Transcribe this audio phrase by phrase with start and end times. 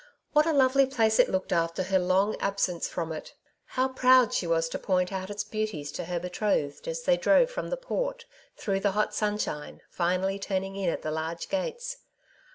[0.33, 3.35] What a lovely place it looked after her long absence from it!
[3.65, 7.51] How proud she was to point out its beauties to her betrothed, as they drove
[7.51, 8.25] from the Port
[8.57, 11.97] through the hot sunshine, finally turning in at the large gates